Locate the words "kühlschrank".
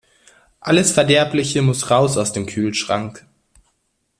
2.47-3.23